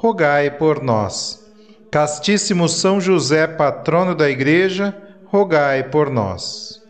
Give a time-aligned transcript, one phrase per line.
[0.00, 1.44] rogai por nós.
[1.90, 6.80] Castíssimo São José, patrono da Igreja, rogai por nós.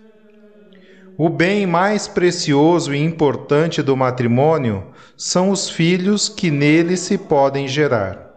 [1.17, 7.67] O bem mais precioso e importante do matrimônio são os filhos que nele se podem
[7.67, 8.29] gerar.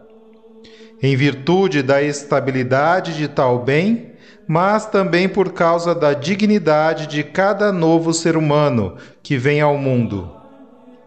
[1.02, 4.12] Em virtude da estabilidade de tal bem,
[4.48, 10.41] mas também por causa da dignidade de cada novo ser humano que vem ao mundo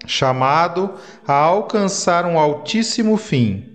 [0.08, 0.94] chamado
[1.28, 3.72] a alcançar um altíssimo fim.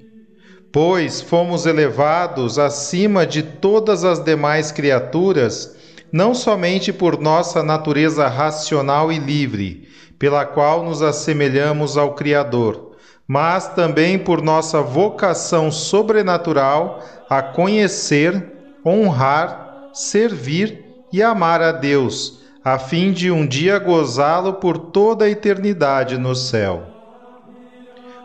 [0.73, 5.77] Pois fomos elevados acima de todas as demais criaturas,
[6.13, 12.93] não somente por nossa natureza racional e livre, pela qual nos assemelhamos ao Criador,
[13.27, 18.53] mas também por nossa vocação sobrenatural a conhecer,
[18.85, 25.31] honrar, servir e amar a Deus a fim de um dia gozá-lo por toda a
[25.31, 26.83] eternidade no céu.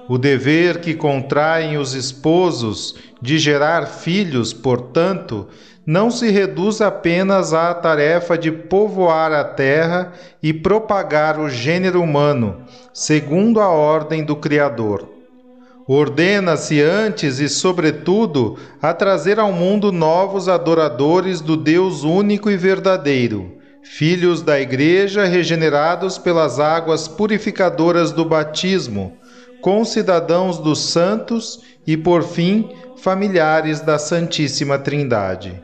[0.09, 5.47] O dever que contraem os esposos de gerar filhos, portanto,
[5.85, 10.11] não se reduz apenas à tarefa de povoar a terra
[10.43, 15.09] e propagar o gênero humano, segundo a ordem do Criador.
[15.87, 23.55] Ordena-se antes e, sobretudo, a trazer ao mundo novos adoradores do Deus único e verdadeiro
[23.85, 29.13] filhos da Igreja regenerados pelas águas purificadoras do batismo,
[29.61, 35.61] concidadãos dos santos e, por fim, familiares da Santíssima Trindade.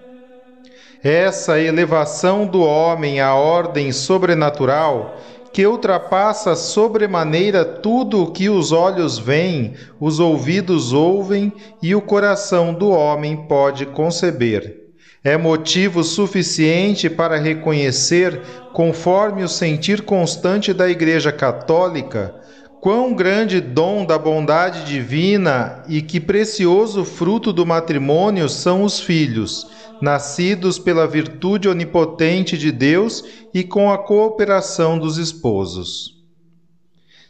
[1.03, 5.17] Essa elevação do homem à ordem sobrenatural,
[5.51, 11.51] que ultrapassa sobremaneira tudo o que os olhos veem, os ouvidos ouvem
[11.81, 14.80] e o coração do homem pode conceber
[15.23, 18.41] é motivo suficiente para reconhecer,
[18.73, 22.33] conforme o sentir constante da Igreja Católica,
[22.81, 29.67] quão grande dom da bondade divina e que precioso fruto do matrimônio são os filhos,
[30.01, 36.20] nascidos pela virtude onipotente de Deus e com a cooperação dos esposos.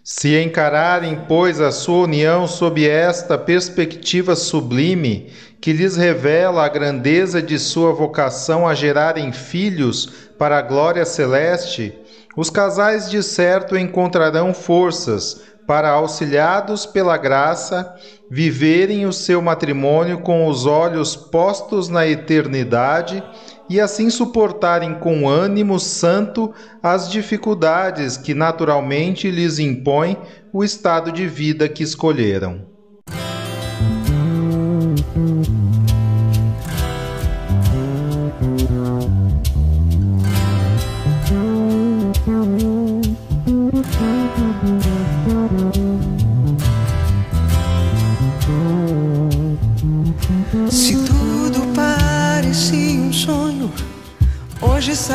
[0.04, 5.32] Se encararem, pois, a sua união sob esta perspectiva sublime,
[5.62, 10.08] que lhes revela a grandeza de sua vocação a gerarem filhos
[10.40, 11.94] para a glória celeste,
[12.36, 17.96] os casais de certo encontrarão forças para, auxiliados pela graça,
[18.30, 23.24] viverem o seu matrimônio com os olhos postos na eternidade
[23.72, 30.18] e assim suportarem com ânimo santo as dificuldades que naturalmente lhes impõe
[30.52, 32.71] o estado de vida que escolheram.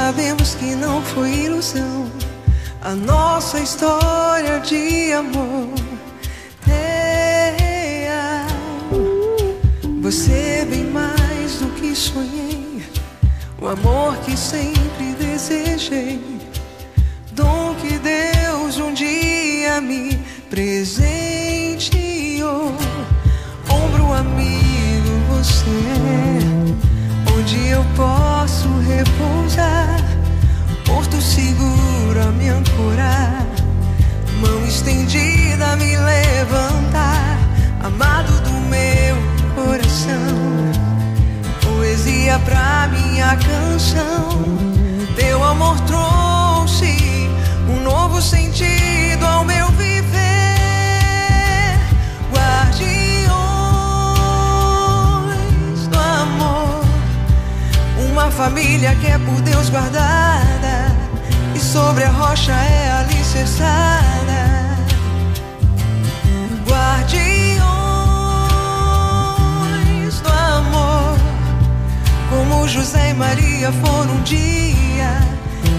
[0.06, 2.09] Sabemos que não foi ilusão
[2.81, 5.69] a nossa história de amor
[6.65, 8.47] real.
[10.03, 12.85] Você é bem mais do que sonhei,
[13.61, 16.20] o amor que sempre desejei,
[17.32, 20.14] dom que Deus um dia me
[20.49, 21.03] presenteou.
[23.69, 25.69] Ombro amigo, você
[26.53, 26.56] é
[27.46, 30.00] onde eu posso repousar,
[30.84, 33.46] porto seguro a me ancorar,
[34.40, 37.38] mão estendida a me levantar,
[37.84, 39.16] amado do meu
[39.54, 40.72] coração,
[41.62, 44.28] poesia pra minha canção,
[45.14, 47.31] teu amor trouxe
[47.69, 49.70] um novo sentido ao meu
[58.37, 60.94] família que é por Deus guardada
[61.55, 64.77] e sobre a rocha é alicerçada.
[66.69, 67.41] Guardiões
[70.21, 71.17] do amor,
[72.29, 75.19] como José e Maria foram um dia.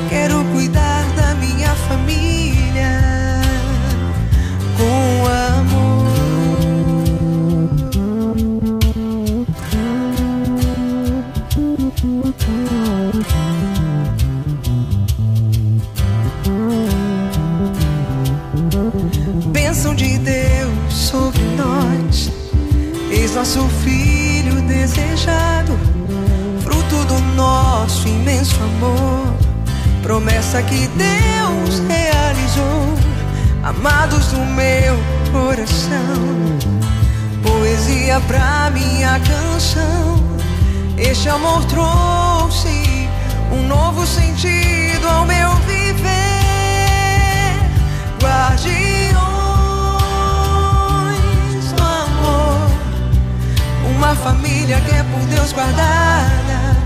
[0.10, 3.00] Quero cuidar da minha família
[4.76, 5.87] com amor.
[23.38, 25.78] Nosso filho desejado,
[26.64, 29.32] fruto do nosso imenso amor,
[30.02, 32.98] promessa que Deus realizou,
[33.62, 34.98] amados do meu
[35.32, 36.58] coração,
[37.44, 40.18] poesia pra minha canção.
[40.98, 43.08] Este amor trouxe
[43.52, 46.08] um novo sentido ao meu viver.
[48.20, 48.97] Guardiões
[54.08, 56.78] uma família que é por Deus guardada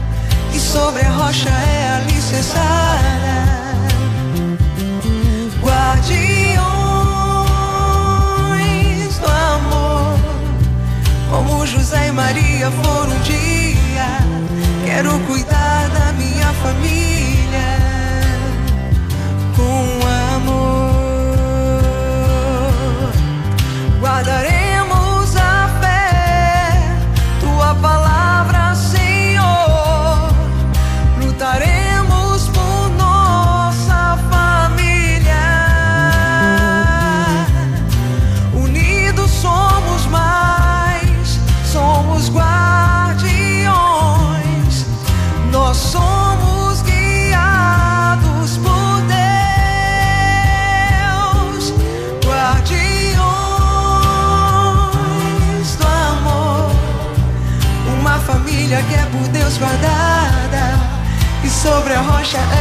[0.51, 3.21] e sobre a rocha é alicerçada.
[5.61, 6.57] Guardiões
[9.19, 10.17] do amor,
[11.29, 14.17] como José e Maria foram um dia.
[14.83, 17.77] Quero cuidar da minha família
[19.55, 19.99] com
[20.37, 20.71] amor.
[23.99, 24.60] Guardaremos
[62.31, 62.60] sobre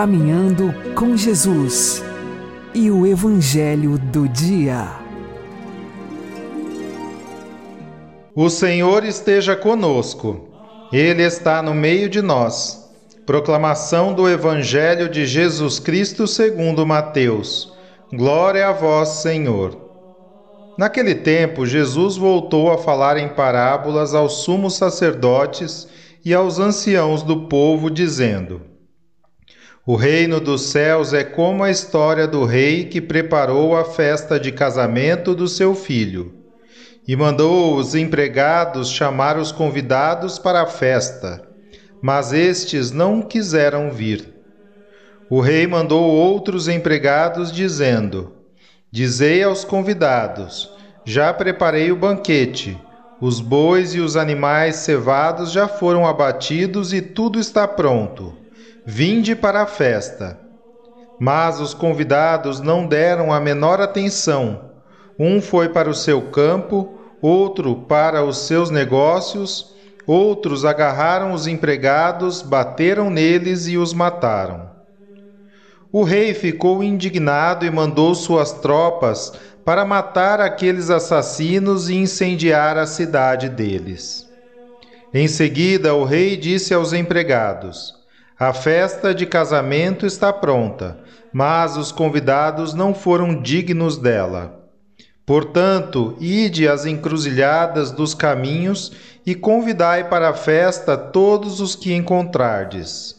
[0.00, 2.02] Caminhando com Jesus
[2.72, 4.88] e o Evangelho do Dia.
[8.34, 10.48] O Senhor esteja conosco,
[10.90, 12.90] Ele está no meio de nós.
[13.26, 17.70] Proclamação do Evangelho de Jesus Cristo segundo Mateus.
[18.10, 19.76] Glória a vós, Senhor.
[20.78, 25.86] Naquele tempo, Jesus voltou a falar em parábolas aos sumos sacerdotes
[26.24, 28.69] e aos anciãos do povo, dizendo:
[29.86, 34.52] O reino dos céus é como a história do rei que preparou a festa de
[34.52, 36.34] casamento do seu filho
[37.08, 41.42] e mandou os empregados chamar os convidados para a festa,
[42.02, 44.28] mas estes não quiseram vir.
[45.30, 48.34] O rei mandou outros empregados, dizendo:
[48.92, 50.70] Dizei aos convidados:
[51.06, 52.78] Já preparei o banquete,
[53.18, 58.39] os bois e os animais cevados já foram abatidos e tudo está pronto.
[58.84, 60.38] Vinde para a festa.
[61.18, 64.70] Mas os convidados não deram a menor atenção.
[65.18, 69.74] Um foi para o seu campo, outro para os seus negócios,
[70.06, 74.70] outros agarraram os empregados, bateram neles e os mataram.
[75.92, 79.32] O rei ficou indignado e mandou suas tropas
[79.62, 84.26] para matar aqueles assassinos e incendiar a cidade deles.
[85.12, 87.99] Em seguida, o rei disse aos empregados:
[88.40, 90.96] A festa de casamento está pronta,
[91.30, 94.64] mas os convidados não foram dignos dela.
[95.26, 98.92] Portanto, ide às encruzilhadas dos caminhos
[99.26, 103.14] e convidai para a festa todos os que encontrardes.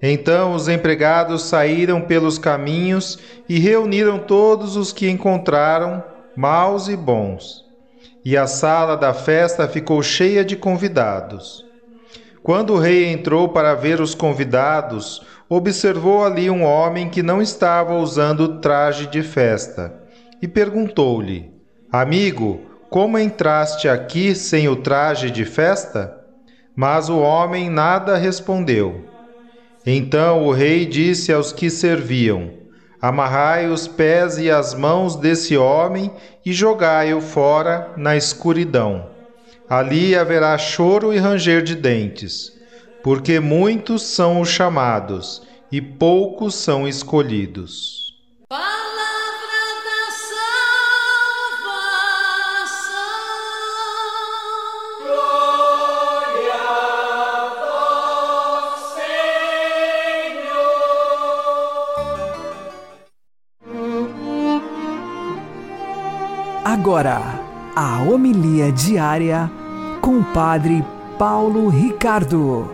[0.00, 6.02] Então os empregados saíram pelos caminhos e reuniram todos os que encontraram,
[6.34, 7.66] maus e bons.
[8.24, 11.67] E a sala da festa ficou cheia de convidados.
[12.42, 17.94] Quando o rei entrou para ver os convidados, observou ali um homem que não estava
[17.94, 19.94] usando traje de festa
[20.40, 21.50] e perguntou-lhe:
[21.90, 26.14] Amigo, como entraste aqui sem o traje de festa?
[26.74, 29.04] Mas o homem nada respondeu.
[29.84, 32.50] Então o rei disse aos que serviam:
[33.00, 36.10] Amarrai os pés e as mãos desse homem
[36.44, 39.17] e jogai-o fora na escuridão.
[39.70, 42.50] Ali haverá choro e ranger de dentes,
[43.02, 48.08] porque muitos são os chamados e poucos são escolhidos.
[66.64, 67.20] Agora,
[67.76, 69.50] a homilia diária
[70.00, 70.84] com o Padre
[71.18, 72.70] Paulo Ricardo.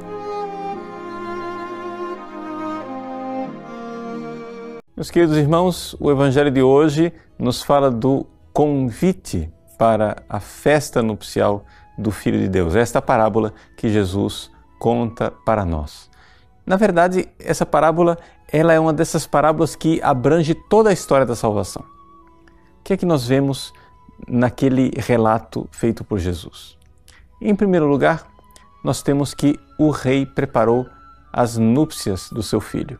[4.96, 11.64] Meus queridos irmãos, o Evangelho de hoje nos fala do convite para a festa nupcial
[11.98, 12.76] do Filho de Deus.
[12.76, 16.08] Esta parábola que Jesus conta para nós.
[16.64, 18.18] Na verdade, essa parábola
[18.52, 21.82] ela é uma dessas parábolas que abrange toda a história da salvação.
[21.82, 23.72] O que é que nós vemos
[24.28, 26.78] naquele relato feito por Jesus?
[27.46, 28.26] Em primeiro lugar,
[28.82, 30.86] nós temos que o rei preparou
[31.30, 32.98] as núpcias do seu filho.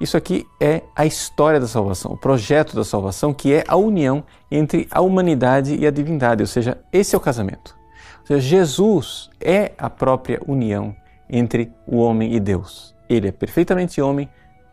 [0.00, 4.24] Isso aqui é a história da salvação, o projeto da salvação, que é a união
[4.50, 7.76] entre a humanidade e a divindade, ou seja, esse é o casamento.
[8.22, 10.92] Ou seja, Jesus é a própria união
[11.30, 12.96] entre o homem e Deus.
[13.08, 14.28] Ele é perfeitamente homem,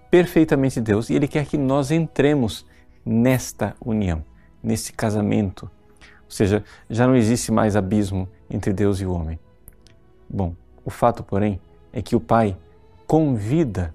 [0.09, 2.65] perfeitamente Deus, e ele quer que nós entremos
[3.05, 4.25] nesta união
[4.63, 5.69] nesse casamento.
[5.99, 9.39] Ou seja, já não existe mais abismo entre Deus e o homem.
[10.29, 11.59] Bom, o fato, porém,
[11.91, 12.57] é que o pai
[13.07, 13.93] convida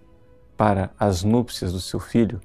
[0.56, 2.40] para as núpcias do seu filho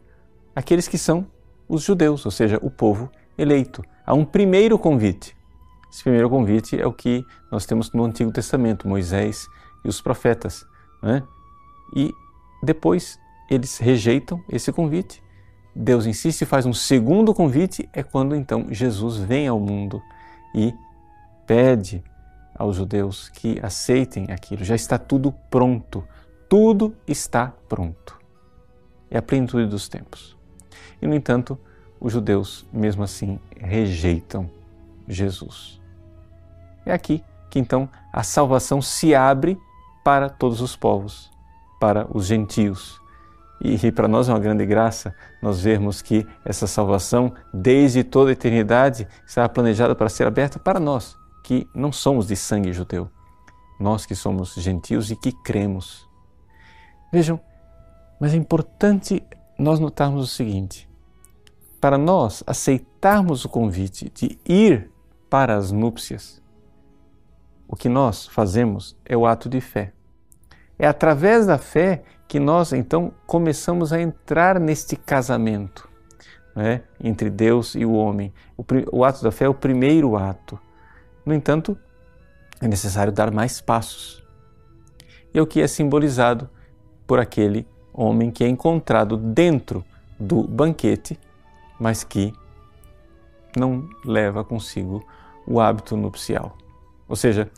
[0.56, 1.26] aqueles que são
[1.68, 3.84] os judeus, ou seja, o povo eleito.
[4.06, 5.36] Há um primeiro convite.
[5.92, 9.48] Esse primeiro convite é o que nós temos no Antigo Testamento, Moisés
[9.84, 10.66] e os profetas.
[11.02, 11.24] Né?
[11.96, 12.12] E
[12.62, 13.20] depois
[13.50, 15.24] eles rejeitam esse convite
[15.76, 20.02] Deus insiste e faz um segundo convite, é quando então Jesus vem ao mundo
[20.54, 20.74] e
[21.46, 22.04] pede
[22.56, 24.64] aos judeus que aceitem aquilo.
[24.64, 26.08] Já está tudo pronto.
[26.48, 28.20] Tudo está pronto.
[29.10, 30.38] É a plenitude dos tempos.
[31.02, 31.58] E, no entanto,
[32.00, 34.50] os judeus, mesmo assim, rejeitam
[35.08, 35.82] Jesus.
[36.86, 39.58] É aqui que então a salvação se abre
[40.04, 41.32] para todos os povos,
[41.80, 43.02] para os gentios
[43.64, 48.34] e, para nós é uma grande graça nós vermos que essa salvação, desde toda a
[48.34, 53.10] eternidade, está planejada para ser aberta para nós, que não somos de sangue judeu,
[53.80, 56.08] nós que somos gentios e que cremos.
[57.12, 57.40] Vejam,
[58.20, 59.22] mas é importante
[59.60, 60.90] nós notarmos o seguinte:
[61.80, 64.90] para nós aceitarmos o convite de ir
[65.30, 66.42] para as núpcias,
[67.68, 69.94] o que nós fazemos é o ato de fé.
[70.80, 75.90] É através da fé que nós então começamos a entrar neste casamento
[76.56, 78.34] né, entre Deus e o homem.
[78.58, 80.60] O, o ato da fé é o primeiro ato.
[81.26, 81.78] No entanto,
[82.62, 84.24] é necessário dar mais passos.
[85.34, 86.50] E é o que é simbolizado
[87.08, 89.84] por aquele homem que é encontrado dentro
[90.20, 91.20] do banquete,
[91.80, 92.34] mas que
[93.58, 95.06] não leva consigo
[95.46, 96.58] o hábito nupcial.
[97.08, 97.50] Ou seja,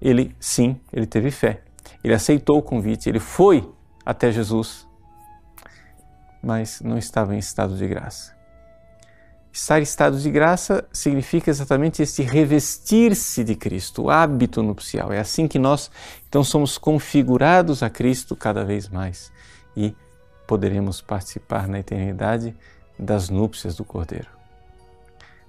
[0.00, 1.62] ele sim, ele teve fé.
[2.02, 3.68] Ele aceitou o convite, ele foi
[4.04, 4.86] até Jesus,
[6.42, 8.37] mas não estava em estado de graça.
[9.52, 15.12] Estar em estado de graça significa exatamente este revestir-se de Cristo, o hábito nupcial.
[15.12, 15.90] É assim que nós
[16.28, 19.32] então somos configurados a Cristo cada vez mais
[19.76, 19.94] e
[20.46, 22.54] poderemos participar na eternidade
[22.98, 24.28] das núpcias do Cordeiro.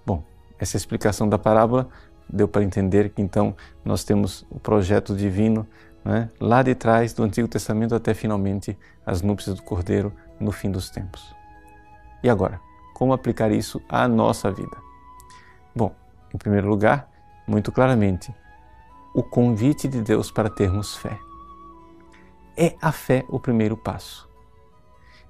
[0.05, 0.23] Bom,
[0.57, 1.89] essa explicação da parábola
[2.27, 5.67] deu para entender que então nós temos o projeto divino
[6.03, 6.29] né?
[6.39, 10.89] lá de trás do Antigo Testamento até finalmente as núpcias do Cordeiro no fim dos
[10.89, 11.33] tempos.
[12.23, 12.59] E agora,
[12.99, 14.77] como aplicar isso à nossa vida?
[15.73, 15.95] Bom,
[16.33, 17.09] em primeiro lugar,
[17.47, 18.35] muito claramente,
[19.15, 21.17] o convite de Deus para termos fé.
[22.57, 24.27] É a fé o primeiro passo.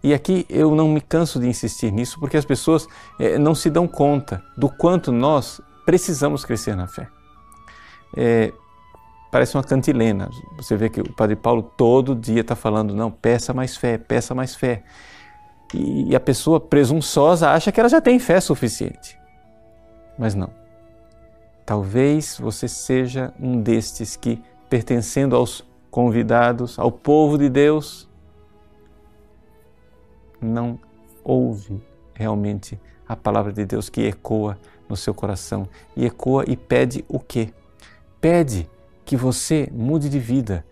[0.02, 2.88] E aqui eu não me canso de insistir nisso porque as pessoas
[3.20, 7.08] eh, não se dão conta do quanto nós precisamos crescer na fé.
[8.18, 8.52] É,
[9.32, 10.28] parece uma cantilena.
[10.58, 14.34] Você vê que o Padre Paulo todo dia está falando, não, peça mais fé, peça
[14.34, 14.84] mais fé.
[15.74, 19.20] E a pessoa presunçosa acha que ela já tem fé suficiente.
[20.18, 20.50] Mas não.
[21.66, 28.10] Talvez você seja um destes que, pertencendo aos convidados, ao povo de Deus,
[30.42, 30.80] não
[31.24, 31.82] ouve
[32.14, 34.58] realmente a palavra de Deus que ecoa
[34.88, 35.68] no seu coração.
[35.96, 37.54] E ecoa e pede o quê?
[38.20, 38.70] Pede
[39.06, 40.66] que você mude de vida.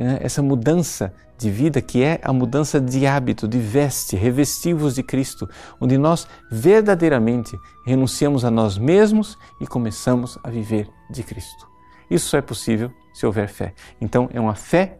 [0.00, 0.18] Né?
[0.22, 5.48] Essa mudança de vida que é a mudança de hábito, de veste, revestivos de Cristo,
[5.78, 7.54] onde nós verdadeiramente
[7.84, 11.68] renunciamos a nós mesmos e começamos a viver de Cristo.
[12.10, 13.74] Isso só é possível se houver fé.
[14.00, 14.98] Então, é uma fé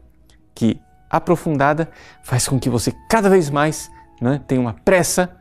[0.55, 0.79] que,
[1.09, 1.91] aprofundada,
[2.23, 3.91] faz com que você cada vez mais
[4.21, 5.35] né, tenha uma pressa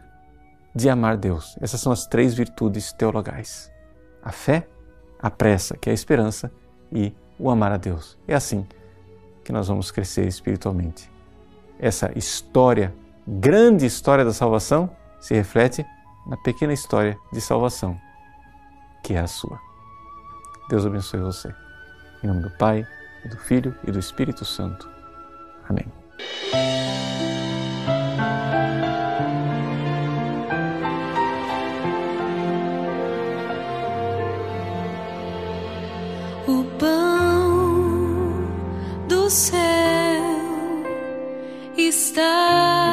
[0.74, 1.58] de amar Deus.
[1.60, 3.70] Essas são as três virtudes teologais:
[4.24, 4.68] a fé,
[5.22, 6.50] a pressa, que é a esperança,
[6.92, 8.18] e o amar a Deus.
[8.28, 8.66] É assim
[9.50, 11.10] que nós vamos crescer espiritualmente.
[11.80, 12.94] Essa história,
[13.28, 15.84] grande história da salvação, se reflete
[16.28, 18.00] na pequena história de salvação,
[19.04, 19.60] que é a sua.
[20.70, 21.52] Deus abençoe você.
[22.24, 22.86] Em nome do Pai,
[23.28, 24.88] do Filho e do Espírito Santo.
[25.68, 25.88] Amém.
[42.20, 42.89] Está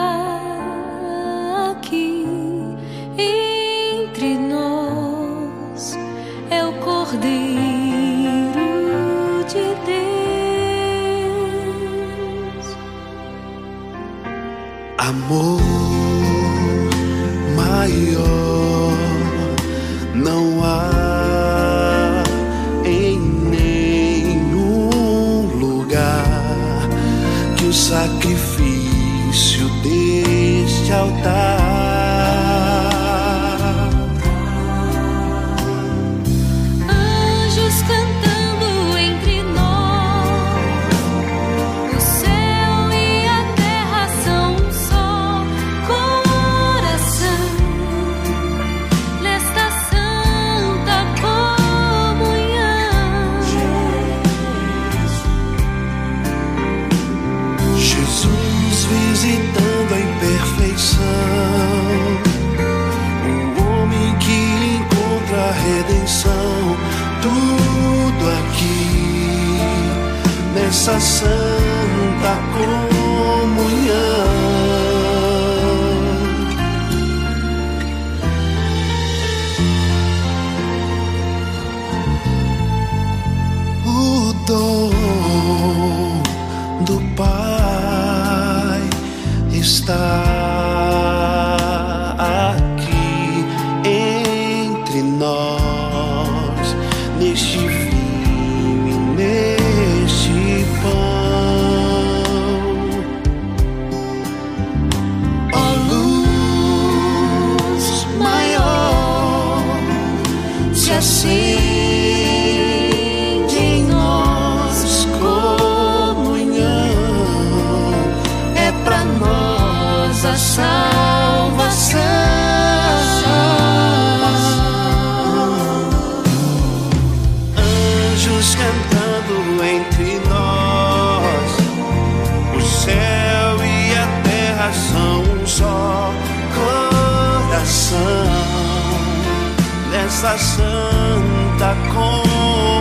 [140.38, 142.75] santa comunhão.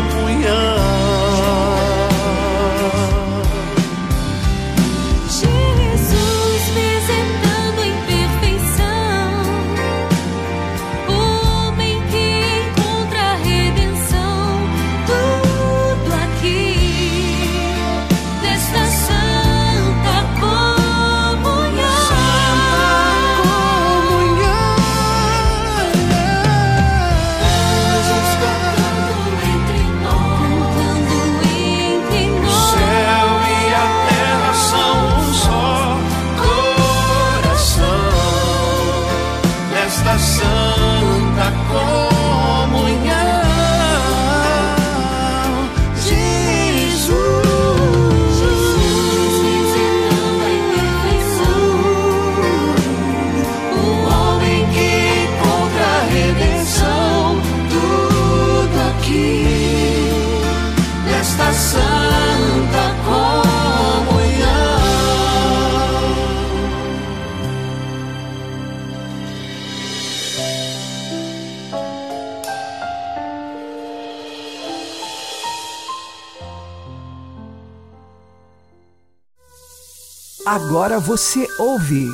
[80.55, 82.07] Agora você ouve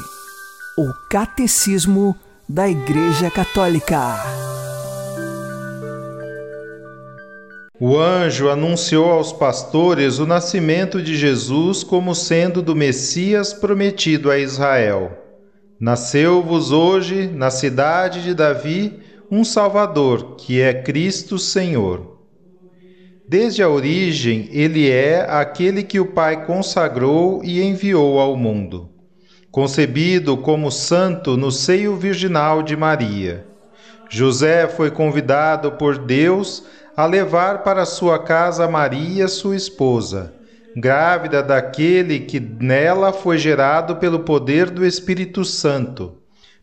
[0.75, 2.15] o Catecismo
[2.49, 4.15] da Igreja Católica.
[7.79, 14.39] O anjo anunciou aos pastores o nascimento de Jesus como sendo do Messias prometido a
[14.39, 15.11] Israel.
[15.79, 18.99] Nasceu-vos hoje, na cidade de Davi,
[19.29, 22.20] um Salvador, que é Cristo Senhor.
[23.31, 28.89] Desde a origem, ele é aquele que o Pai consagrou e enviou ao mundo.
[29.49, 33.45] Concebido como santo no seio virginal de Maria.
[34.09, 40.33] José foi convidado por Deus a levar para sua casa Maria, sua esposa,
[40.75, 46.17] grávida daquele que nela foi gerado pelo poder do Espírito Santo,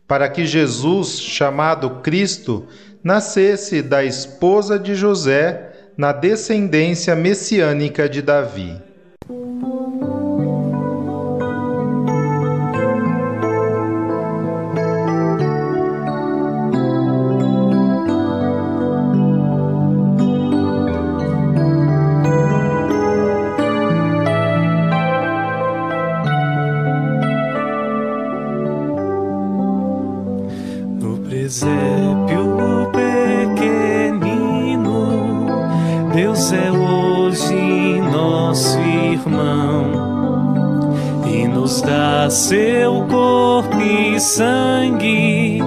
[0.07, 2.67] para que Jesus, chamado Cristo,
[3.03, 5.68] nascesse da esposa de José
[5.99, 8.81] na descendência messiânica de Davi.
[42.29, 45.59] Seu corpo e sangue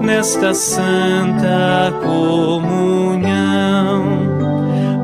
[0.00, 3.28] nesta santa comunhão.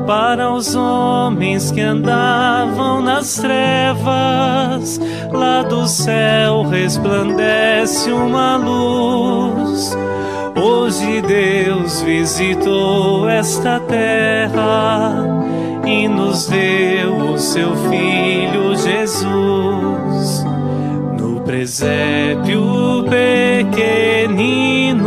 [0.07, 4.99] Para os homens que andavam nas trevas,
[5.31, 9.97] lá do céu resplandece uma luz.
[10.55, 15.23] Hoje Deus visitou esta terra
[16.03, 20.45] e nos deu o seu Filho Jesus
[21.45, 23.05] presépio
[23.73, 25.01] pequenino,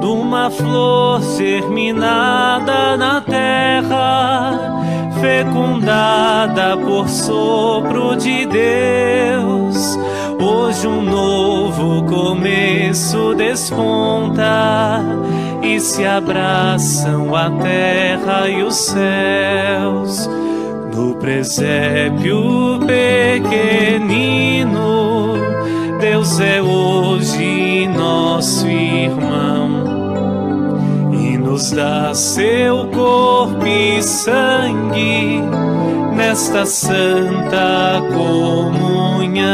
[0.00, 4.80] De uma flor germinada na terra
[5.20, 9.98] fecundada por sopro de Deus.
[10.40, 15.02] Hoje um novo começo desponta
[15.62, 20.30] e se abraçam a terra e os céus.
[20.94, 24.70] No presépio pequenino,
[26.00, 29.59] Deus é hoje nosso irmão
[31.60, 35.42] nos dá seu corpo e sangue
[36.16, 39.50] nesta santa comunhão.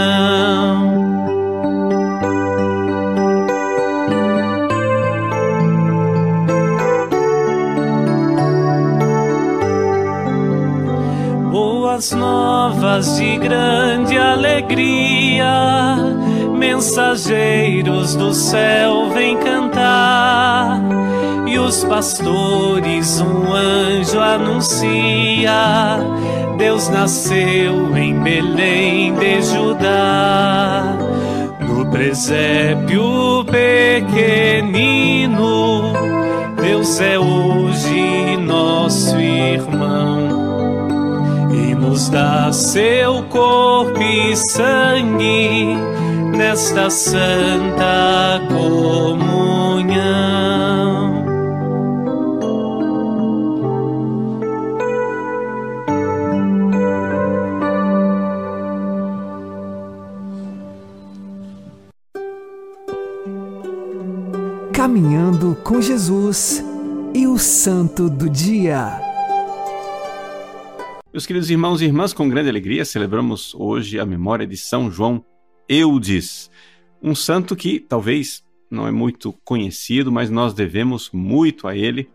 [11.51, 15.97] Boas novas de grande alegria,
[16.57, 21.06] mensageiros do céu vem cantar
[21.67, 25.99] os pastores um anjo anuncia:
[26.57, 30.97] Deus nasceu em Belém de Judá.
[31.61, 35.43] No presépio pequenino,
[36.63, 40.29] Deus é hoje nosso irmão
[41.51, 45.77] e nos dá seu corpo e sangue
[46.37, 49.27] nesta santa comunhão.
[64.87, 66.63] Caminhando com Jesus
[67.13, 69.01] e o Santo do Dia.
[71.13, 75.25] Meus queridos irmãos e irmãs, com grande alegria celebramos hoje a memória de São João
[75.69, 76.49] Eudes,
[77.03, 82.09] um santo que talvez não é muito conhecido, mas nós devemos muito a ele,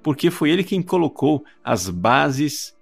[0.00, 2.72] porque foi ele quem colocou as bases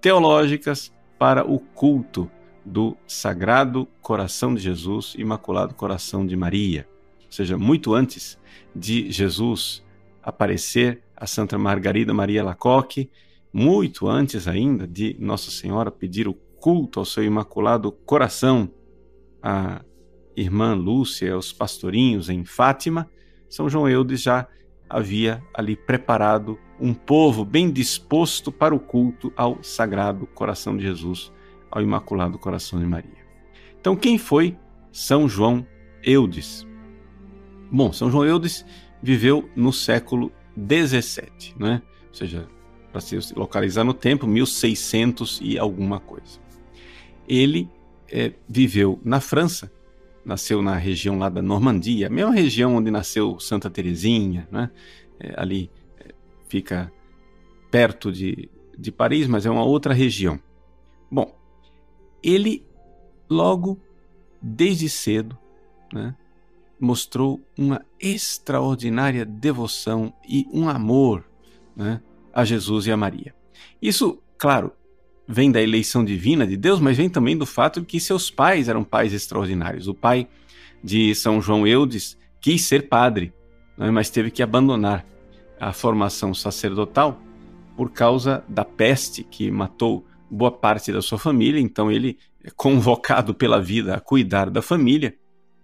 [0.00, 2.30] teológicas para o culto
[2.64, 6.88] do Sagrado Coração de Jesus, Imaculado Coração de Maria.
[7.36, 8.38] Seja, muito antes
[8.74, 9.84] de Jesus
[10.22, 13.10] aparecer a Santa Margarida Maria Lacoque,
[13.52, 18.70] muito antes ainda de Nossa Senhora pedir o culto ao seu imaculado coração,
[19.42, 19.82] a
[20.34, 23.06] irmã Lúcia, os pastorinhos em Fátima,
[23.50, 24.48] São João Eudes já
[24.88, 31.30] havia ali preparado um povo bem disposto para o culto ao Sagrado Coração de Jesus,
[31.70, 33.26] ao Imaculado Coração de Maria.
[33.78, 34.56] Então, quem foi
[34.90, 35.66] São João
[36.02, 36.66] Eudes?
[37.70, 38.64] Bom, São João Eudes
[39.02, 41.82] viveu no século XVII, né?
[42.08, 42.48] ou seja,
[42.92, 46.40] para se localizar no tempo, 1600 e alguma coisa.
[47.28, 47.68] Ele
[48.10, 49.70] é, viveu na França,
[50.24, 54.70] nasceu na região lá da Normandia, a mesma região onde nasceu Santa Teresinha, né?
[55.20, 56.12] É, ali é,
[56.48, 56.92] fica
[57.70, 58.48] perto de,
[58.78, 60.38] de Paris, mas é uma outra região.
[61.10, 61.34] Bom,
[62.22, 62.64] ele
[63.28, 63.78] logo,
[64.40, 65.36] desde cedo,
[65.92, 66.14] né,
[66.78, 71.24] mostrou uma extraordinária devoção e um amor
[71.74, 72.00] né,
[72.32, 73.34] a Jesus e a Maria.
[73.80, 74.72] Isso, claro,
[75.26, 78.68] vem da eleição divina de Deus, mas vem também do fato de que seus pais
[78.68, 79.88] eram pais extraordinários.
[79.88, 80.28] O pai
[80.82, 83.32] de São João Eudes quis ser padre,
[83.76, 85.04] né, mas teve que abandonar
[85.58, 87.20] a formação sacerdotal
[87.76, 91.60] por causa da peste que matou boa parte da sua família.
[91.60, 95.16] Então ele, é convocado pela vida a cuidar da família,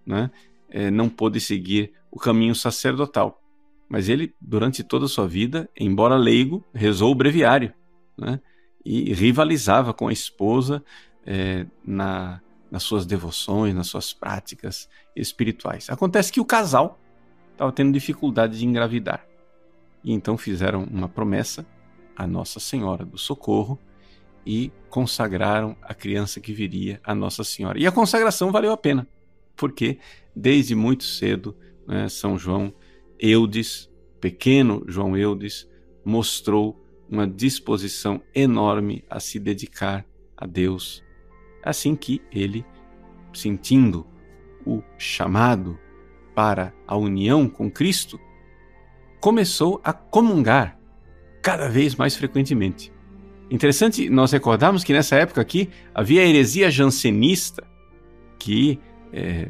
[0.04, 0.30] né,
[0.72, 3.40] é, não pôde seguir o caminho sacerdotal.
[3.88, 7.72] Mas ele, durante toda a sua vida, embora leigo, rezou o breviário
[8.16, 8.40] né,
[8.84, 10.82] e rivalizava com a esposa
[11.26, 15.90] é, na, nas suas devoções, nas suas práticas espirituais.
[15.90, 16.98] Acontece que o casal
[17.52, 19.26] estava tendo dificuldade de engravidar.
[20.02, 21.66] E então fizeram uma promessa
[22.16, 23.78] a Nossa Senhora do Socorro
[24.44, 27.78] e consagraram a criança que viria a Nossa Senhora.
[27.78, 29.06] E a consagração valeu a pena,
[29.56, 29.98] porque
[30.34, 32.72] desde muito cedo né, São João
[33.18, 35.68] Eudes, pequeno João Eudes,
[36.04, 40.04] mostrou uma disposição enorme a se dedicar
[40.36, 41.04] a Deus.
[41.62, 42.64] Assim que ele,
[43.32, 44.06] sentindo
[44.66, 45.78] o chamado
[46.34, 48.18] para a união com Cristo,
[49.20, 50.78] começou a comungar
[51.42, 52.92] cada vez mais frequentemente.
[53.50, 57.62] Interessante nós recordarmos que nessa época aqui havia a heresia jansenista
[58.38, 58.80] que
[59.12, 59.48] é,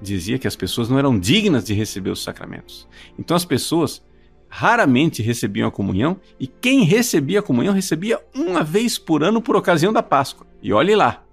[0.00, 2.88] dizia que as pessoas não eram dignas de receber os sacramentos.
[3.18, 4.02] Então as pessoas
[4.48, 9.56] raramente recebiam a comunhão e quem recebia a comunhão recebia uma vez por ano por
[9.56, 10.46] ocasião da Páscoa.
[10.62, 11.24] E olhe lá.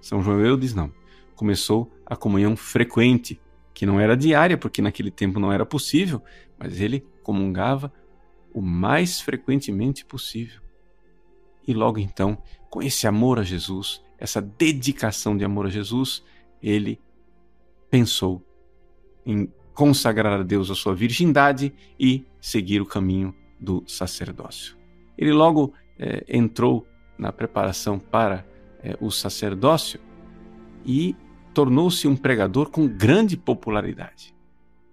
[0.00, 0.92] São João Eudes não.
[1.34, 3.40] Começou a comunhão frequente,
[3.72, 6.22] que não era diária, porque naquele tempo não era possível,
[6.58, 7.92] mas ele comungava
[8.52, 10.60] o mais frequentemente possível.
[11.66, 12.38] E logo então,
[12.70, 16.22] com esse amor a Jesus, essa dedicação de amor a Jesus,
[16.70, 17.00] ele
[17.90, 18.42] pensou
[19.26, 24.76] em consagrar a Deus a sua virgindade e seguir o caminho do sacerdócio.
[25.16, 26.86] Ele logo é, entrou
[27.18, 28.46] na preparação para
[28.82, 30.00] é, o sacerdócio
[30.84, 31.14] e
[31.52, 34.34] tornou-se um pregador com grande popularidade.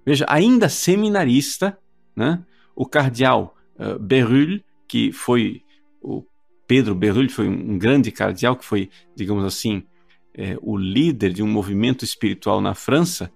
[0.06, 1.78] Veja, ainda seminarista,
[2.16, 2.44] né,
[2.76, 5.64] o cardeal uh, Berulle, que foi
[6.02, 6.24] o
[6.68, 9.84] Pedro Berulle foi um, grande cardeal que foi, digamos assim,
[10.34, 13.32] é, o líder de um movimento espiritual na França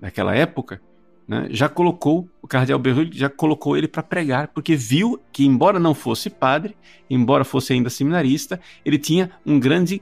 [0.00, 0.80] naquela época,
[1.26, 5.80] né, já colocou o cardeal Berulle já colocou ele para pregar, porque viu que embora
[5.80, 6.76] não fosse padre,
[7.10, 10.00] embora fosse ainda seminarista, ele tinha um grande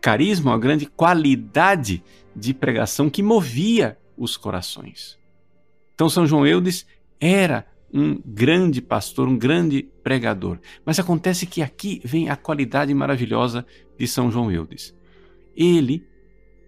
[0.00, 2.02] carisma, uma grande qualidade
[2.34, 5.18] de pregação que movia os corações.
[5.94, 6.86] Então São João Eudes
[7.20, 10.58] era um grande pastor, um grande pregador.
[10.84, 13.66] Mas acontece que aqui vem a qualidade maravilhosa
[13.98, 14.94] de São João Eudes.
[15.56, 16.06] Ele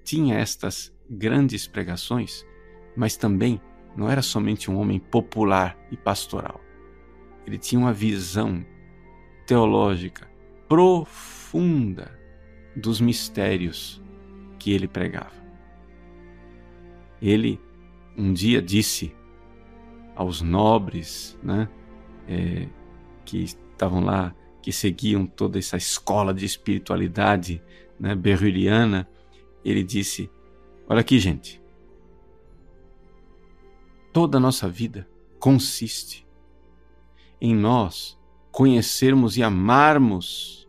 [0.03, 2.45] tinha estas grandes pregações,
[2.97, 3.61] mas também
[3.97, 6.61] não era somente um homem popular e pastoral.
[7.47, 8.65] Ele tinha uma visão
[9.47, 10.29] teológica
[10.69, 12.19] profunda
[12.75, 14.03] dos mistérios
[14.59, 15.45] que ele pregava.
[17.21, 17.61] Ele
[18.17, 19.15] um dia disse
[20.15, 21.69] aos nobres, né,
[22.29, 22.69] é,
[23.25, 27.63] que estavam lá, que seguiam toda essa escola de espiritualidade
[27.99, 29.09] né, berruliana,
[29.65, 30.31] ele disse:
[30.89, 31.61] Olha aqui, gente,
[34.13, 36.27] toda a nossa vida consiste
[37.41, 38.19] em nós
[38.51, 40.69] conhecermos e amarmos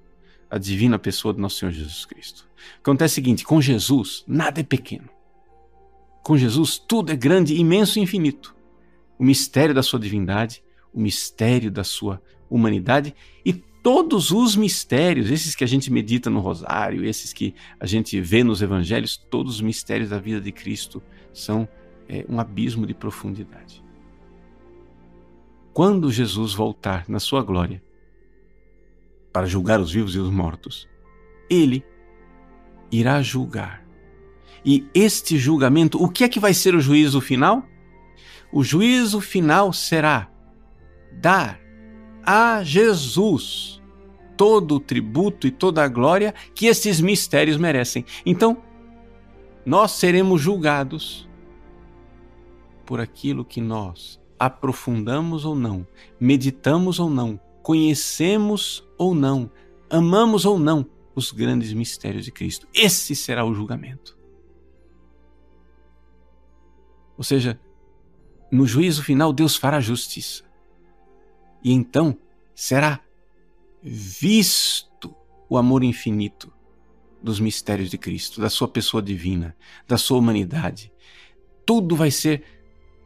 [0.50, 2.48] a divina pessoa do nosso Senhor Jesus Cristo.
[2.80, 5.10] Acontece o seguinte: com Jesus, nada é pequeno.
[6.24, 8.56] Com Jesus, tudo é grande, imenso e infinito
[9.18, 15.54] o mistério da sua divindade, o mistério da sua humanidade e todos os mistérios, esses
[15.54, 19.62] que a gente medita no rosário, esses que a gente vê nos evangelhos, todos os
[19.62, 21.70] mistérios da vida de Cristo são
[22.10, 23.84] é, um abismo de profundidade.
[25.72, 27.80] Quando Jesus voltar na sua glória
[29.32, 30.90] para julgar os vivos e os mortos,
[31.48, 31.86] ele
[32.92, 33.86] irá julgar.
[34.66, 37.64] E este julgamento, o que é que vai ser o juízo final?
[38.52, 40.28] O juízo final será
[41.22, 41.60] dar
[42.26, 43.75] a Jesus
[44.38, 48.06] todo o tributo e toda a glória que esses mistérios merecem.
[48.26, 48.62] Então,
[49.66, 51.28] nós seremos julgados
[52.86, 55.88] por aquilo que nós aprofundamos ou não,
[56.20, 59.50] meditamos ou não, conhecemos ou não,
[59.90, 62.68] amamos ou não os grandes mistérios de Cristo.
[62.74, 64.16] Esse será o julgamento.
[67.18, 67.60] Ou seja,
[68.52, 70.44] no juízo final, Deus fará justiça.
[71.64, 72.18] E então
[72.54, 73.00] será
[73.88, 75.16] visto
[75.48, 76.52] o amor infinito
[77.22, 79.56] dos mistérios de Cristo, da sua pessoa divina,
[79.88, 80.92] da sua humanidade.
[81.64, 82.44] Tudo vai ser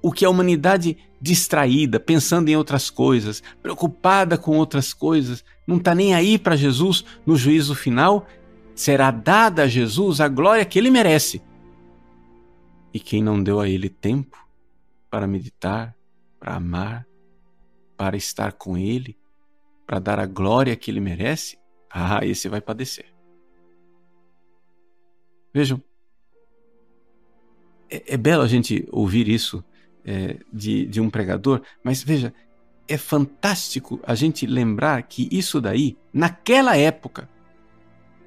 [0.01, 5.93] o que a humanidade distraída, pensando em outras coisas, preocupada com outras coisas, não está
[5.93, 8.25] nem aí para Jesus no juízo final,
[8.73, 11.41] será dada a Jesus a glória que ele merece.
[12.93, 14.47] E quem não deu a ele tempo
[15.09, 15.93] para meditar,
[16.39, 17.05] para amar,
[17.97, 19.18] para estar com ele,
[19.89, 21.57] para dar a glória que ele merece,
[21.89, 23.11] ah, esse vai padecer.
[25.51, 25.81] Vejam,
[27.89, 29.65] é, é belo a gente ouvir isso
[30.05, 32.31] é, de, de um pregador, mas veja,
[32.87, 37.27] é fantástico a gente lembrar que isso daí, naquela época,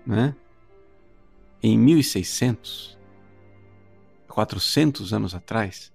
[0.04, 0.34] né,
[1.62, 2.98] em 1600,
[4.26, 5.91] 400 anos atrás,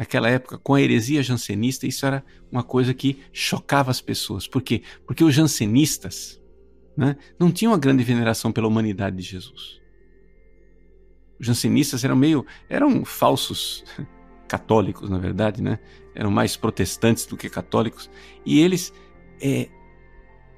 [0.00, 4.48] naquela época, com a heresia jansenista, isso era uma coisa que chocava as pessoas.
[4.48, 4.80] Por quê?
[5.06, 6.40] Porque os jansenistas
[6.96, 9.78] né, não tinham uma grande veneração pela humanidade de Jesus.
[11.38, 12.46] Os jansenistas eram meio.
[12.66, 13.84] eram falsos
[14.48, 15.78] católicos, na verdade, né?
[16.14, 18.10] Eram mais protestantes do que católicos.
[18.46, 18.94] E eles,
[19.38, 19.68] é,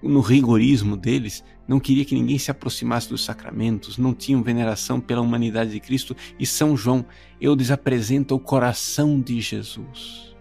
[0.03, 5.21] no rigorismo deles, não queria que ninguém se aproximasse dos sacramentos, não tinham veneração pela
[5.21, 6.17] humanidade de Cristo.
[6.39, 7.05] E São João,
[7.41, 10.35] eu lhes apresento o coração de Jesus.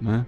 [0.00, 0.26] Né?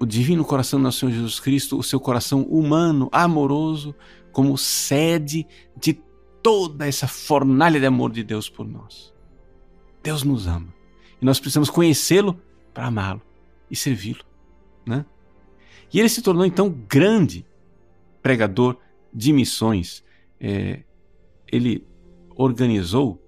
[0.00, 3.94] O divino coração do nosso Senhor Jesus Cristo, o seu coração humano, amoroso,
[4.32, 5.46] como sede
[5.76, 5.98] de
[6.42, 9.14] toda essa fornalha de amor de Deus por nós.
[10.02, 10.74] Deus nos ama.
[11.20, 12.38] E nós precisamos conhecê-lo
[12.72, 13.22] para amá-lo
[13.70, 14.24] e servi-lo.
[14.84, 15.06] Né?
[15.92, 17.46] E ele se tornou então grande
[18.22, 18.76] pregador
[19.12, 20.04] de missões.
[20.40, 20.82] É,
[21.50, 21.86] ele
[22.36, 23.20] organizou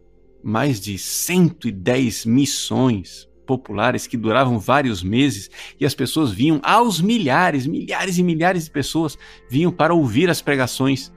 [0.43, 7.67] mais de 110 missões populares que duravam vários meses e as pessoas vinham aos milhares,
[7.67, 9.17] milhares e milhares de pessoas
[9.49, 11.13] vinham para ouvir as pregações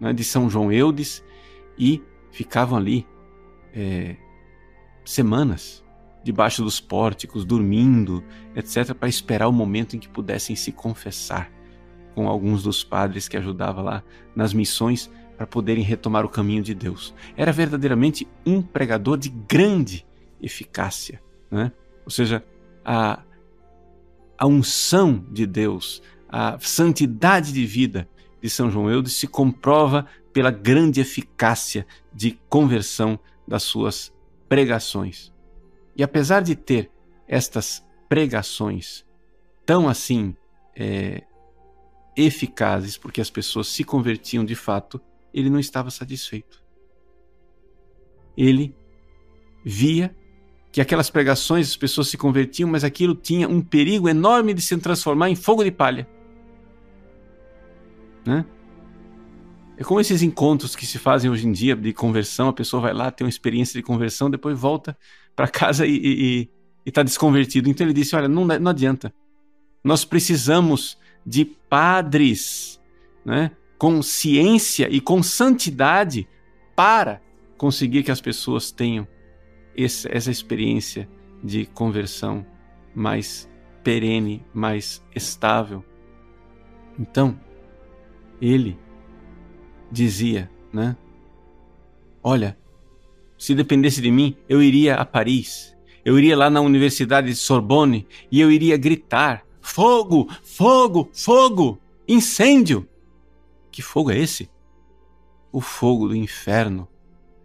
[0.00, 1.22] né, de São João Eudes
[1.78, 3.06] e ficavam ali
[3.74, 4.16] é,
[5.04, 5.83] semanas
[6.24, 8.24] debaixo dos pórticos, dormindo,
[8.56, 11.52] etc., para esperar o momento em que pudessem se confessar
[12.14, 14.02] com alguns dos padres que ajudavam lá
[14.34, 17.14] nas missões para poderem retomar o caminho de Deus.
[17.36, 20.06] Era verdadeiramente um pregador de grande
[20.40, 21.70] eficácia, né?
[22.04, 22.44] ou seja,
[22.84, 23.22] a,
[24.38, 28.08] a unção de Deus, a santidade de vida
[28.40, 34.12] de São João Eudes se comprova pela grande eficácia de conversão das suas
[34.48, 35.33] pregações.
[35.96, 36.90] E apesar de ter
[37.26, 39.04] estas pregações
[39.64, 40.36] tão assim
[40.76, 41.22] é,
[42.16, 45.00] eficazes, porque as pessoas se convertiam de fato,
[45.32, 46.62] ele não estava satisfeito.
[48.36, 48.74] Ele
[49.64, 50.14] via
[50.70, 54.76] que aquelas pregações as pessoas se convertiam, mas aquilo tinha um perigo enorme de se
[54.78, 56.08] transformar em fogo de palha.
[58.26, 58.44] Né?
[59.76, 62.92] É como esses encontros que se fazem hoje em dia de conversão, a pessoa vai
[62.92, 64.96] lá, tem uma experiência de conversão, depois volta
[65.34, 66.48] para casa e
[66.86, 67.68] está desconvertido.
[67.68, 69.12] Então ele disse: Olha, não, não adianta.
[69.82, 72.80] Nós precisamos de padres
[73.24, 76.28] né, com ciência e com santidade
[76.74, 77.20] para
[77.56, 79.06] conseguir que as pessoas tenham
[79.76, 81.08] esse, essa experiência
[81.42, 82.46] de conversão
[82.94, 83.48] mais
[83.82, 85.84] perene, mais estável.
[86.98, 87.38] Então,
[88.40, 88.78] ele
[89.90, 90.96] dizia, né?
[92.22, 92.56] Olha,
[93.44, 98.06] se dependesse de mim, eu iria a Paris, eu iria lá na Universidade de Sorbonne
[98.32, 101.78] e eu iria gritar: fogo, fogo, fogo,
[102.08, 102.88] incêndio!
[103.70, 104.48] Que fogo é esse?
[105.52, 106.88] O fogo do inferno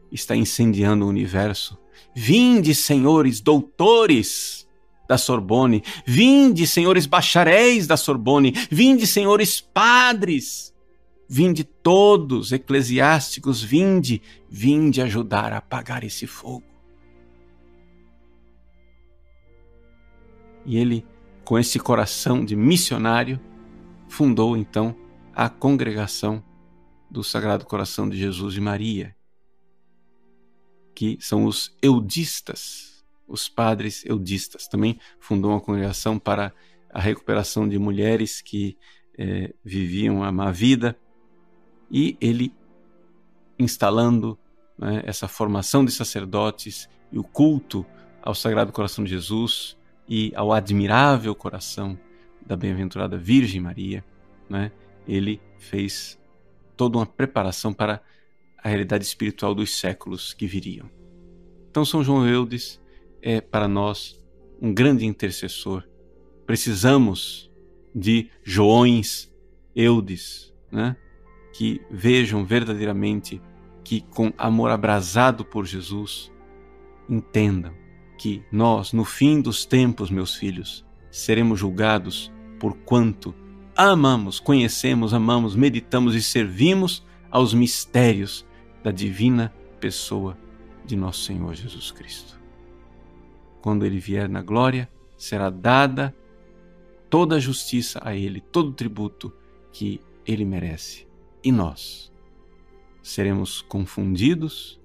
[0.09, 1.77] está incendiando o universo.
[2.15, 4.65] Vinde, senhores doutores
[5.05, 10.73] da Sorbonne, vinde, senhores bacharéis da Sorbonne, vinde, senhores padres
[11.31, 14.19] Vinde todos, eclesiásticos, vinde,
[14.49, 16.65] vinde ajudar a apagar esse fogo.
[20.65, 21.05] E ele,
[21.45, 23.39] com esse coração de missionário,
[24.07, 24.95] fundou então
[25.31, 26.43] a congregação
[27.11, 29.15] do Sagrado Coração de Jesus e Maria,
[30.95, 34.67] que são os eudistas, os padres eudistas.
[34.67, 36.51] Também fundou uma congregação para
[36.89, 38.75] a recuperação de mulheres que
[39.15, 40.97] eh, viviam a má vida
[41.91, 42.53] e ele
[43.57, 44.37] instalando
[44.77, 47.85] né, essa formação de sacerdotes e o culto
[48.21, 49.77] ao Sagrado Coração de Jesus
[50.07, 51.97] e ao admirável coração
[52.45, 54.03] da bem-aventurada Virgem Maria,
[54.49, 54.71] né?
[55.07, 56.19] ele fez
[56.75, 58.01] toda uma preparação para
[58.57, 60.89] a realidade espiritual dos séculos que viriam.
[61.69, 62.81] Então, São João Eudes
[63.21, 64.19] é para nós
[64.61, 65.83] um grande intercessor.
[66.45, 67.51] Precisamos
[67.93, 69.31] de Joões
[69.75, 70.95] Eudes, né?
[71.53, 73.41] Que vejam verdadeiramente
[73.83, 76.31] que, com amor abrasado por Jesus,
[77.09, 77.73] entendam
[78.17, 83.33] que nós, no fim dos tempos, meus filhos, seremos julgados por quanto
[83.75, 88.45] amamos, conhecemos, amamos, meditamos e servimos aos mistérios
[88.83, 90.37] da divina pessoa
[90.85, 92.39] de nosso Senhor Jesus Cristo.
[93.61, 96.15] Quando ele vier na glória, será dada
[97.09, 99.33] toda a justiça a ele, todo o tributo
[99.71, 101.08] que ele merece.
[101.43, 102.11] E nós
[103.01, 104.79] seremos confundidos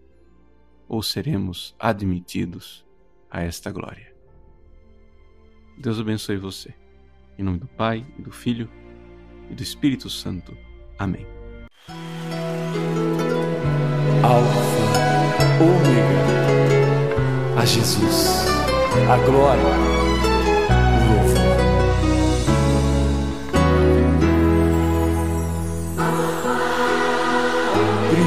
[0.89, 2.85] ou seremos admitidos
[3.31, 4.15] a esta glória?
[5.77, 6.73] Deus abençoe você.
[7.37, 8.71] Em nome do Pai, e do Filho
[9.51, 10.57] e do Espírito Santo.
[10.99, 11.27] Amém.
[14.23, 14.85] Alfa,
[15.61, 16.25] Ômega,
[17.61, 18.47] a Jesus,
[19.11, 19.94] a glória,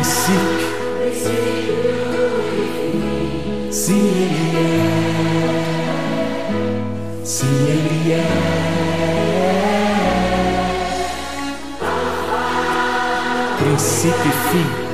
[0.08, 0.68] Princípio,
[3.70, 4.80] se Ele é,
[7.26, 8.24] se Ele é.
[13.60, 14.87] Princípio e fim.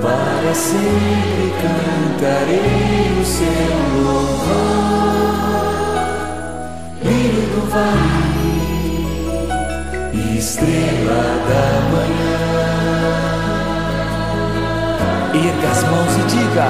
[0.02, 4.86] para sempre cantarei o seu louvor.
[7.02, 8.26] Lírio do vale
[10.38, 12.38] estrela da manhã.
[15.34, 16.68] Erga as mãos e diga: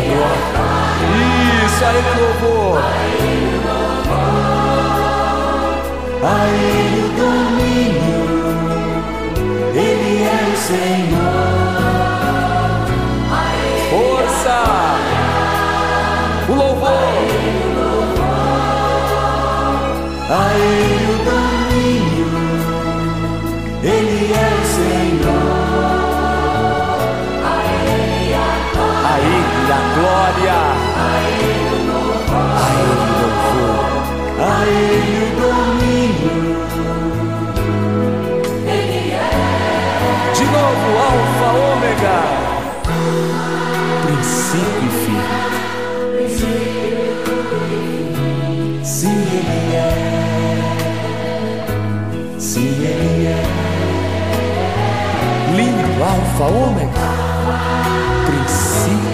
[0.00, 0.58] glória.
[1.66, 2.78] Isso, a louvor.
[6.20, 8.22] A Ele o domínio,
[9.74, 11.57] Ele é o Senhor.
[30.38, 32.58] Glória, a Ele o louvor,
[34.38, 36.38] a Ele o domínio.
[40.34, 42.20] De novo, Alfa, Ômega,
[44.04, 44.88] princípio
[46.20, 46.58] e fim.
[48.84, 49.86] Se Ele é,
[52.38, 53.42] se Ele é,
[55.54, 57.10] lindo, Alfa, Ômega,
[58.26, 59.07] princípio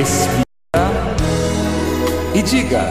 [0.00, 0.42] respira
[2.34, 2.84] e diga: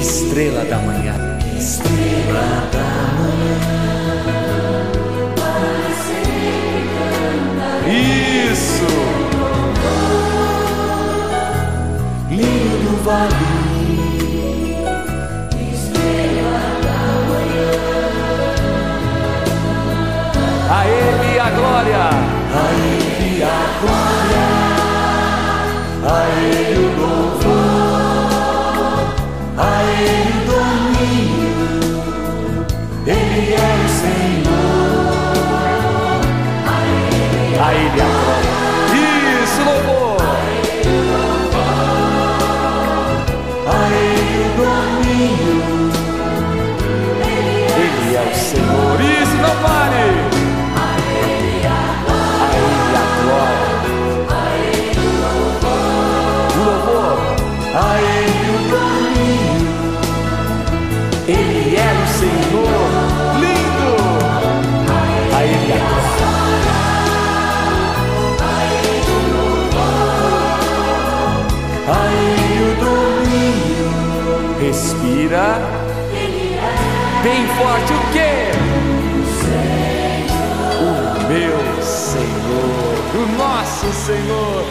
[0.00, 2.88] Estrela da manhã, estrela da
[3.18, 3.58] manhã.
[8.50, 8.86] Isso!
[12.30, 13.57] Lindo vale.
[21.48, 23.46] A glória, a Ele a
[23.80, 24.44] glória,
[26.04, 27.57] a Ele o louvor,
[77.22, 78.52] bem forte o quê?
[80.78, 80.92] O
[81.26, 84.64] meu Senhor, o nosso Senhor.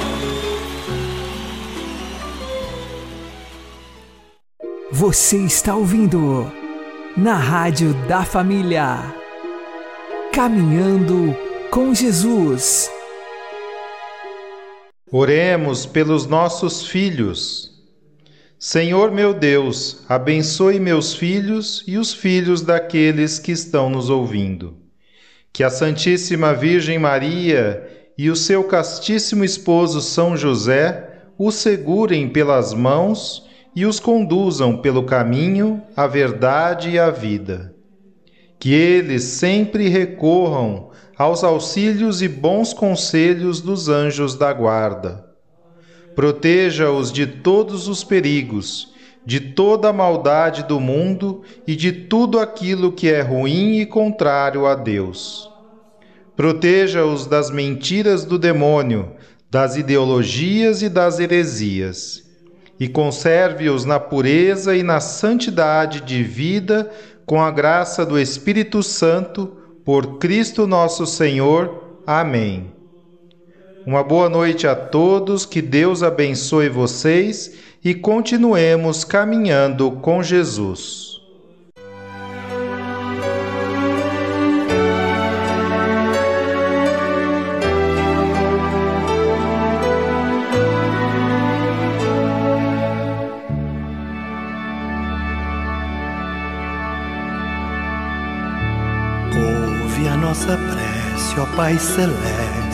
[4.92, 6.52] Você está ouvindo
[7.16, 9.00] na Rádio da Família.
[10.32, 11.36] Caminhando
[11.72, 12.92] com Jesus.
[15.12, 17.77] Oremos pelos nossos filhos.
[18.60, 24.76] Senhor meu Deus, abençoe meus filhos e os filhos daqueles que estão nos ouvindo.
[25.54, 27.88] Que a Santíssima Virgem Maria
[28.18, 35.04] e o seu castíssimo esposo São José os segurem pelas mãos e os conduzam pelo
[35.04, 37.76] caminho, a verdade e a vida.
[38.58, 45.27] Que eles sempre recorram aos auxílios e bons conselhos dos anjos da guarda.
[46.18, 48.92] Proteja-os de todos os perigos,
[49.24, 54.66] de toda a maldade do mundo e de tudo aquilo que é ruim e contrário
[54.66, 55.48] a Deus.
[56.36, 59.12] Proteja-os das mentiras do demônio,
[59.52, 62.24] das ideologias e das heresias.
[62.80, 66.92] E conserve-os na pureza e na santidade de vida,
[67.28, 69.56] com a graça do Espírito Santo
[69.86, 72.02] por Cristo nosso Senhor.
[72.08, 72.76] Amém.
[73.88, 81.22] Uma boa noite a todos, que Deus abençoe vocês e continuemos caminhando com Jesus.
[99.34, 102.67] Ouve a nossa prece, ó Pai Celeste,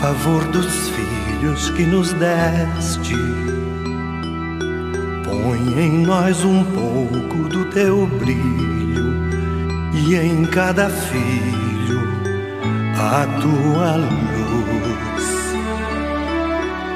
[0.00, 3.14] favor dos filhos que nos deste.
[5.24, 9.14] Põe em nós um pouco do teu brilho
[9.92, 12.00] e em cada filho
[12.96, 15.26] a tua luz.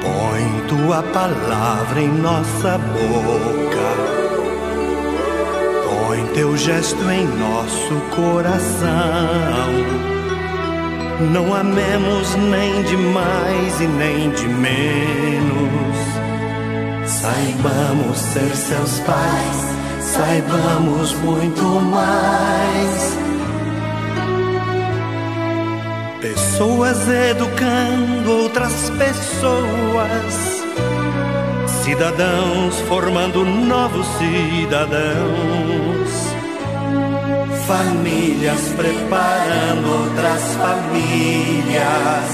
[0.01, 3.89] Põe tua palavra em nossa boca.
[5.89, 10.12] Põe teu gesto em nosso coração.
[11.31, 15.97] Não amemos nem de mais e nem de menos.
[17.05, 23.17] Saibamos ser seus pais, saibamos muito mais.
[26.21, 30.53] Pessoas educando outras pessoas
[31.83, 36.02] cidadãos formando novos cidadãos,
[37.67, 42.29] famílias preparando outras famílias,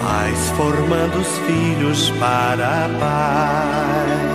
[0.00, 4.29] pais formando os filhos para a paz.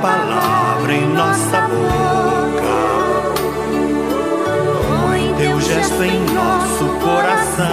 [0.00, 2.78] Palavra em nossa boca.
[5.02, 7.66] Põe teu gesto em nosso coração.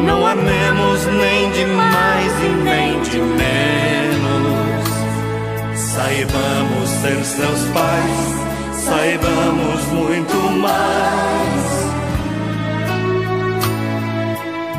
[0.00, 4.88] Não amemos nem de mais e nem de menos.
[5.74, 8.34] Saibamos ser seus pais,
[8.84, 11.78] saibamos muito mais.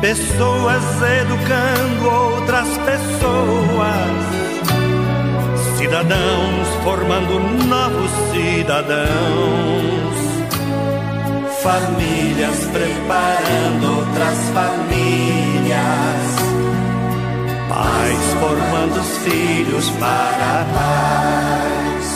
[0.00, 0.82] Pessoas
[1.20, 4.49] educando outras pessoas
[5.80, 9.08] cidadãos formando novos cidadãos,
[11.62, 16.20] famílias preparando outras famílias,
[17.70, 22.06] pais formando os filhos para a paz.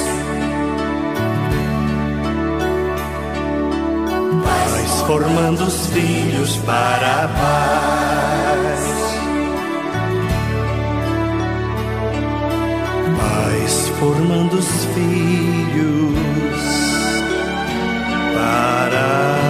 [4.44, 8.93] Pais formando os filhos para a paz.
[13.64, 16.18] pais formando os filhos
[18.34, 19.43] para